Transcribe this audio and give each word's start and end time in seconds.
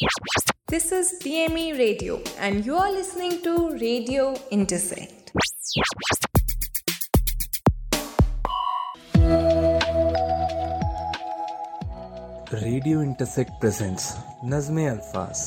This 0.00 0.92
is 0.92 1.18
DME 1.24 1.76
Radio, 1.76 2.22
and 2.38 2.64
you 2.64 2.76
are 2.76 2.92
listening 2.92 3.42
to 3.42 3.70
Radio 3.70 4.32
Intersect. 4.52 5.32
Radio 12.54 13.02
Intersect 13.02 13.60
presents 13.60 14.06
नज़म 14.44 14.78
अल्फाज 14.86 15.42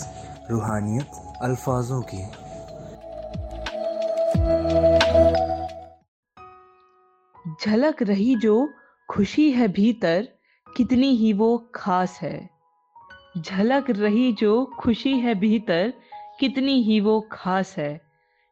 रूहानियत 0.52 1.40
अल्फाजों 1.42 2.02
की 2.12 2.24
झलक 7.64 8.04
रही 8.04 8.36
जो 8.36 8.70
खुशी 9.10 9.52
है 9.52 9.68
भीतर 9.80 10.28
कितनी 10.68 11.16
ही 11.16 11.34
वो 11.34 11.58
खास 11.76 12.20
है 12.22 12.50
झलक 13.38 13.90
रही 13.90 14.34
जो 14.34 14.66
खुशी 14.66 15.14
है 15.14 15.36
भीतर, 15.36 15.94
कितनी 16.40 16.82
ही 16.82 17.00
वो 17.00 17.30
खास 17.32 17.78
है। 17.78 18.02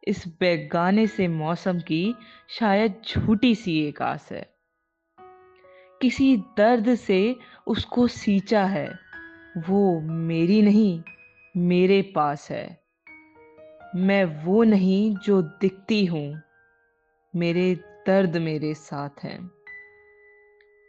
इस 0.08 0.28
बेगाने 0.28 1.08
से 1.08 1.28
मौसम 1.28 1.80
की 1.80 2.16
शायद 2.50 2.96
झूठी 3.10 3.56
सी 3.56 3.88
एक 3.88 4.02
आस 4.02 4.30
है। 4.32 4.54
किसी 6.02 6.38
दर्द 6.38 6.96
से 6.96 7.36
उसको 7.68 8.08
सींचा 8.08 8.66
है। 8.66 9.00
वो 9.58 10.02
मेरी 10.02 10.62
नहीं, 10.62 11.04
मेरे 11.58 12.02
पास 12.02 12.52
है। 12.52 12.84
मैं 13.96 14.44
वो 14.44 14.64
नहीं 14.64 15.16
जो 15.16 15.42
दिखती 15.42 16.06
हूँ। 16.06 16.42
मेरे 17.36 17.76
दर्द 18.08 18.38
मेरे 18.38 18.74
साथ 18.74 19.24
हैं। 19.24 19.52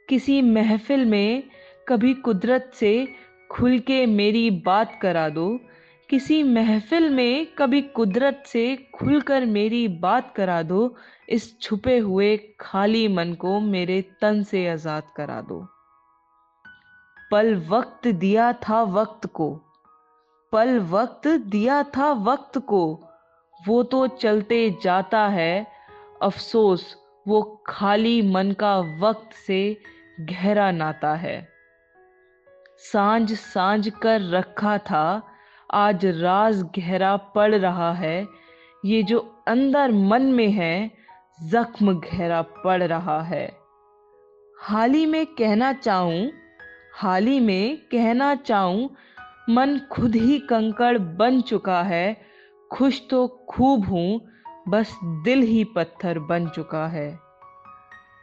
किसी 0.09 0.43
महफिल 0.43 1.05
में 1.05 1.43
कभी 1.89 2.15
कुदरत 2.15 2.71
से 2.75 3.09
खुल 3.51 3.79
के 3.79 4.07
मेरी 4.07 4.51
बात 4.51 4.99
करा 5.03 5.29
दो। 5.29 5.61
किसी 6.09 6.43
महफिल 6.43 7.11
में 7.11 7.47
कभी 7.47 7.83
कुदरत 7.83 8.43
से 8.47 8.77
खुलकर 8.95 9.45
मेरी 9.45 9.89
बात 9.89 10.35
करा 10.37 10.63
दो। 10.63 10.97
इस 11.29 11.61
छुपे 11.61 11.99
हुए 11.99 12.37
खाली 12.61 13.09
मन 13.09 13.35
को 13.35 13.61
मेरे 13.61 14.03
तन 14.21 14.43
से 14.43 14.69
आज़ाद 14.69 15.03
करा 15.17 15.41
दो। 15.41 15.67
पल 17.31 17.55
वक्त 17.69 18.09
दिया 18.09 18.53
था 18.53 18.83
वक्त 18.83 19.27
को। 19.27 19.61
पल 20.53 20.79
वक्त 20.79 21.29
दिया 21.29 21.83
था 21.83 22.13
वक्त 22.13 22.59
को। 22.59 23.01
वो 23.69 23.83
तो 23.83 24.07
चलते 24.07 24.77
जाता 24.83 25.27
है। 25.29 25.67
अफसोस, 26.23 26.97
वो 27.29 27.63
खाली 27.67 28.23
मन 28.23 28.53
का 28.53 28.79
वक्त 28.79 29.33
से 29.33 29.77
गहरा 30.21 30.71
नाता 30.71 31.15
है। 31.15 31.60
साँझ 32.81 33.33
साँझ 33.33 33.89
कर 33.89 34.21
रखा 34.31 34.79
था। 34.79 35.23
आज 35.73 36.07
राज 36.07 36.63
गहरा 36.63 37.17
पड़ 37.17 37.55
रहा 37.55 37.93
है। 37.93 38.29
ये 38.85 39.03
जो 39.03 39.19
अंदर 39.49 39.93
मन 39.93 40.23
में 40.23 40.51
है, 40.51 40.91
जख्म 41.43 42.01
गहरा 42.01 42.43
पड़ 42.43 42.83
रहा 42.83 43.23
है। 43.23 43.57
हाल 44.63 44.91
ही 44.91 45.07
में 45.07 45.27
कहना 45.27 45.73
चाहूँ, 45.73 46.31
हाल 46.95 47.27
ही 47.27 47.41
में 47.41 47.77
कहना 47.77 48.35
चाहूँ, 48.35 48.91
मन 49.51 49.81
खुद 49.93 50.15
ही 50.15 50.39
कंकड़ 50.39 50.99
बन 50.99 51.41
चुका 51.41 51.83
है। 51.83 52.21
खुश 52.73 53.03
तो 53.11 53.47
खूब 53.51 53.85
हूँ, 53.85 54.21
बस 54.69 54.99
दिल 55.05 55.43
ही 55.43 55.65
पत्थर 55.65 56.19
बन 56.19 56.49
चुका 56.49 56.87
है। 56.87 57.19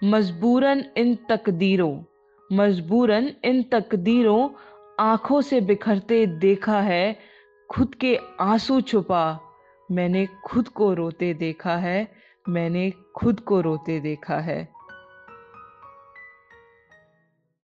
मजबूरन 0.04 0.84
इन 0.98 1.16
तकदीरों 1.30 2.04
मजबूरन 2.54 3.34
इन 3.46 3.64
तकदीरों 3.64 4.50
आँखों 5.00 5.42
से 5.42 5.62
बिखरते 5.62 6.26
देखा 6.26 6.82
है, 6.82 7.20
खुद 7.70 7.96
के 7.96 8.20
आँसू 8.40 8.82
छुपा। 8.82 9.40
मैंने 9.92 10.28
खुद 10.46 10.68
को 10.68 10.94
रोते 10.94 11.34
देखा 11.34 11.76
है, 11.76 12.12
मैंने 12.50 12.94
खुद 13.16 13.40
को 13.40 13.62
रोते 13.62 14.00
देखा 14.00 14.40
है। 14.40 14.77